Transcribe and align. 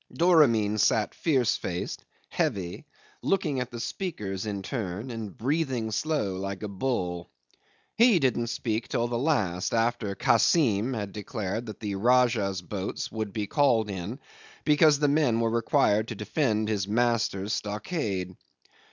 Doramin 0.11 0.79
sat 0.79 1.13
fierce 1.13 1.57
faced, 1.57 2.05
heavy, 2.29 2.85
looking 3.21 3.59
at 3.59 3.69
the 3.69 3.79
speakers 3.79 4.47
in 4.47 4.63
turn, 4.63 5.11
and 5.11 5.37
breathing 5.37 5.91
slow 5.91 6.37
like 6.37 6.63
a 6.63 6.67
bull. 6.67 7.29
He 7.99 8.17
didn't 8.17 8.47
speak 8.47 8.87
till 8.87 9.07
the 9.07 9.19
last, 9.19 9.75
after 9.75 10.15
Kassim 10.15 10.95
had 10.95 11.11
declared 11.13 11.67
that 11.67 11.81
the 11.81 11.93
Rajah's 11.93 12.63
boats 12.63 13.11
would 13.11 13.31
be 13.31 13.45
called 13.45 13.91
in 13.91 14.17
because 14.65 14.97
the 14.97 15.07
men 15.07 15.39
were 15.39 15.51
required 15.51 16.07
to 16.07 16.15
defend 16.15 16.67
his 16.67 16.87
master's 16.87 17.53
stockade. 17.53 18.35